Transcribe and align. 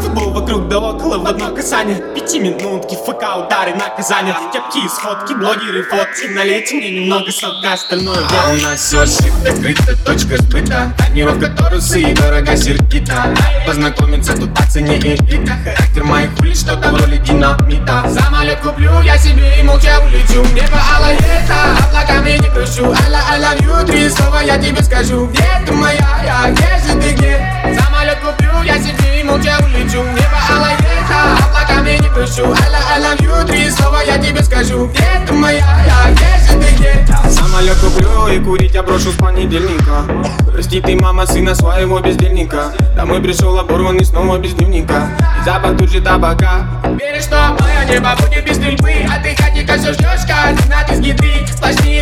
Футбол 0.00 0.30
вокруг 0.30 0.68
да 0.68 0.78
около 0.78 1.18
в 1.18 1.26
одно 1.26 1.52
касание 1.52 1.96
Пяти 2.14 2.38
минутки, 2.38 2.94
ФК, 2.94 3.36
удары, 3.36 3.74
наказания. 3.74 4.36
Кепки 4.52 4.84
и 4.84 4.88
сходки, 4.88 5.32
блогеры, 5.32 5.82
фотки. 5.82 6.28
Налейте 6.28 6.76
мне 6.76 6.90
немного 6.90 7.32
сока, 7.32 7.72
остальное 7.72 8.18
А 8.18 8.52
у 8.52 8.56
нас 8.62 8.80
все 8.80 9.06
шифт, 9.06 9.44
открыта 9.44 9.96
точка 10.04 10.36
сбыта. 10.36 10.94
Тонировка 10.96 11.48
Торуса 11.48 11.98
и 11.98 12.14
дорого 12.14 12.56
сердита. 12.56 13.34
Познакомиться 13.66 14.36
тут 14.36 14.54
по 14.54 14.62
цене 14.70 14.98
элита. 14.98 15.52
Характер 15.64 16.04
моих 16.04 16.30
улиц, 16.38 16.60
что-то 16.60 16.90
в 16.90 17.00
роли 17.00 17.16
динамита. 17.16 18.08
Самолет 18.08 18.60
куплю, 18.60 19.00
я 19.00 19.18
себе 19.18 19.58
и 19.58 19.64
молча 19.64 19.98
улечу. 19.98 20.42
Небо 20.54 20.78
алое 20.96 21.14
лето, 21.14 21.56
облаками 21.88 22.38
не 22.38 22.48
кручу 22.50 22.92
I 22.92 23.32
I 23.32 23.40
love 23.40 23.60
you, 23.62 23.71
три 23.84 24.08
слова 24.08 24.40
я 24.42 24.58
тебе 24.58 24.82
скажу 24.82 25.26
Где 25.26 25.42
ты 25.66 25.72
моя, 25.72 26.20
я, 26.24 26.50
где 26.50 26.62
же 26.86 27.00
ты, 27.00 27.14
где? 27.14 27.40
Самолет 27.80 28.18
куплю, 28.18 28.62
я 28.64 28.78
себе 28.78 29.20
и 29.20 29.22
молча 29.22 29.56
улечу. 29.64 30.02
Небо 30.02 30.38
алое 30.50 30.76
лето, 30.78 31.44
облаками 31.46 31.98
не 31.98 32.06
I 32.06 32.24
love, 32.24 32.84
I 32.94 33.00
love 33.00 33.18
you, 33.20 33.46
три 33.46 33.70
слова 33.70 34.02
я 34.02 34.18
тебе 34.18 34.42
скажу 34.42 34.86
Где 34.88 35.26
ты 35.26 35.32
моя, 35.32 35.64
я, 35.86 36.12
где 36.12 36.24
же 36.24 36.60
ты, 36.60 36.74
где? 36.74 37.06
Самолет 37.30 37.76
куплю 37.78 38.28
и 38.28 38.38
курить 38.38 38.74
я 38.74 38.82
брошу 38.82 39.12
с 39.12 39.16
понедельника. 39.16 40.04
Прости 40.52 40.80
ты, 40.80 40.96
мама, 40.96 41.26
сына 41.26 41.54
своего 41.54 42.00
бездельника. 42.00 42.72
Домой 42.96 43.22
пришел 43.22 43.58
оборванный 43.58 44.04
снова 44.04 44.38
без 44.38 44.52
дневника. 44.54 45.08
И 45.40 45.44
запах 45.44 45.76
тут 45.76 45.90
же 45.90 46.00
табака. 46.00 46.66
Веришь, 46.84 47.24
что 47.24 47.56
мое 47.58 47.84
небо 47.88 48.14
будет 48.20 48.44
без 48.44 48.56
стрельбы 48.56 48.92
А 49.10 49.22
ты 49.22 49.34
хотика 49.40 49.78
все 49.78 49.92
ждешь, 49.94 50.26
координат 50.26 50.90
из 50.92 50.98
еды 50.98 51.46
Сплошные 51.46 52.01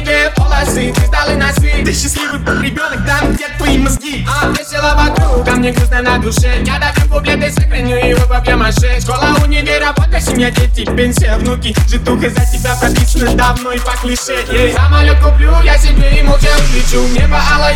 Ты 1.90 1.96
счастливый 1.96 2.38
ребенок, 2.62 3.04
там 3.04 3.34
где 3.34 3.48
твои 3.58 3.76
мозги. 3.76 4.24
А, 4.24 4.46
Весело 4.50 4.94
вокруг, 4.94 5.48
а 5.48 5.56
мне 5.56 5.72
грустно 5.72 6.00
на 6.00 6.18
душе. 6.18 6.62
Я 6.64 6.78
допью 6.78 7.08
куплеты, 7.08 7.50
сохраню 7.52 7.96
его 7.96 8.24
по 8.28 8.40
пьемаше 8.40 9.00
Школа, 9.00 9.36
универ, 9.44 9.82
работа, 9.82 10.20
семья, 10.20 10.52
дети, 10.52 10.84
пенсия, 10.84 11.36
внуки. 11.38 11.74
Житуха 11.88 12.30
за 12.30 12.46
тебя 12.46 12.76
прописана 12.76 13.34
давно 13.34 13.72
и 13.72 13.80
по 13.80 13.90
клише. 13.96 14.38
Ей, 14.52 14.72
Самолет 14.72 15.18
куплю, 15.18 15.52
я 15.64 15.76
себе 15.78 16.16
и 16.16 16.22
молча 16.22 16.46
улечу. 16.70 17.08
Небо 17.12 17.40
алое 17.52 17.74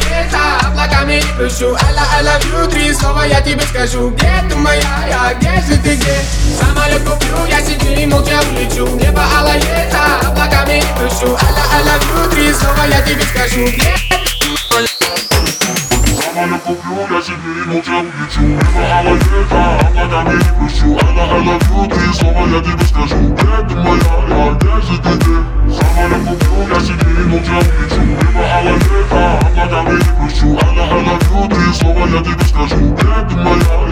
облаками 0.63 1.21
прыщу 1.37 1.75
I 1.75 2.21
I 2.21 2.23
love 2.23 2.45
you, 2.53 2.71
три 2.71 2.93
слова 2.93 3.25
я 3.25 3.41
тебе 3.41 3.63
скажу. 3.63 4.11
Где 4.11 4.31
ты 4.49 4.55
моя, 4.55 4.81
облаками 11.25 11.33
не 11.33 11.33
прыщу 11.33 11.37
I 11.37 11.49
love, 11.55 11.71
I 11.73 11.83
love 11.83 12.05
you, 12.05 12.31
три 12.31 12.53
слова 12.53 12.85
я 12.87 13.01
тебе 13.03 13.23
скажу. 13.23 13.65
Где 13.65 13.95
Самолет 16.35 16.63
куплю, 16.63 17.07
я 17.11 17.23
себе 17.23 17.51
и 17.63 17.69
молча 17.69 17.97
улечу. 17.99 18.43
Алое 18.77 19.15
лето, 19.15 19.61
облаками 19.87 20.35
не 20.37 20.51
прыщу 20.59 20.89
Алла, 21.03 21.25
алла, 21.33 21.59
вью, 21.63 21.87
три 21.89 22.13
слова 22.13 22.47
я 22.49 22.61
тебе 22.61 22.85
скажу. 22.85 23.17
Где 23.17 23.57
ты 23.69 23.75
моя, 23.77 24.15
я, 24.29 24.55
где 24.55 24.75
же 24.83 24.97
ты, 24.99 25.09
куплю, 26.27 26.57
я 26.69 26.81
себе 26.81 27.11
и 27.11 27.25
молча 27.25 27.57
улечу. 27.57 28.03
Алое 28.37 28.75
лето, 28.75 29.39
облаками 29.39 29.95
не 29.97 30.11
прыщу 30.19 30.49
Алла, 30.63 30.85
алла, 30.91 31.15
вью, 31.23 31.49
три 31.49 31.73
слова 31.73 32.07
я 32.07 32.19
тебе 32.23 32.45
скажу. 32.45 32.77
Где 32.95 33.37
моя, 33.37 33.84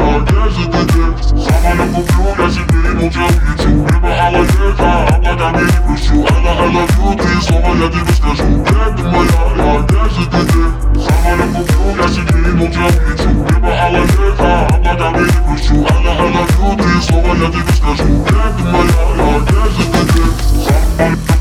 я 7.83 7.89
тебе 7.89 8.13
скажу 8.13 8.45
Где 8.45 8.85
ты 8.97 9.03
моя, 9.09 9.43
я, 9.57 9.83
где 9.83 10.03
же 10.11 10.23
ты, 10.31 10.39
где? 10.43 10.65
Самолет 11.03 11.51
куплю, 11.57 11.81
я 11.97 12.07
себе 12.09 12.39
и 12.39 12.53
молча 12.55 12.85
улечу 12.87 13.31
Небо 13.31 13.71
алое 13.83 14.03
лето, 14.03 14.51
облаками 14.67 15.23
не 15.25 15.39
прыщу 15.47 15.77
Алла, 15.91 16.13
алла, 16.21 16.43
вью, 16.51 16.69
три 16.77 16.95
слова 17.03 17.33
я 17.35 17.47
тебе 17.51 17.73
скажу 17.75 18.05
Где 18.05 18.45
ты 18.57 18.63
моя, 18.71 19.01
я, 19.17 19.25
где 19.41 19.63
же 19.71 19.85
ты, 19.91 19.99
где? 20.05 20.25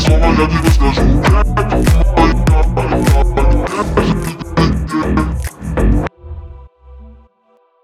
Слова 0.00 0.28
я 0.38 0.44
тебе 0.46 0.70
скажу 0.70 1.04